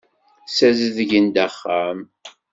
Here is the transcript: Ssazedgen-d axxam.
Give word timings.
Ssazedgen-d 0.47 1.35
axxam. 1.45 1.99